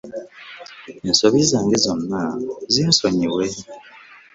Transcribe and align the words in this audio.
Ensobi 1.07 1.41
zange 1.51 1.77
zonna 1.85 2.21
zinsonyiwe. 2.73 3.45